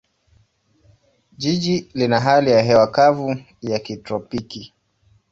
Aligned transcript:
Jiji 1.37 1.87
lina 1.93 2.19
hali 2.19 2.51
ya 2.51 2.61
hewa 2.61 2.87
kavu 2.87 3.37
ya 3.61 3.79
kitropiki. 3.79 4.73